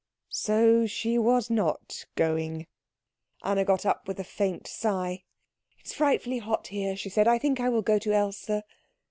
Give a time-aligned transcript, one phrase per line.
[0.33, 2.65] So she was not going.
[3.43, 5.25] Anna got up with a faint sigh.
[5.79, 8.49] "It is frightfully hot here," she said; "I think I will go to Else."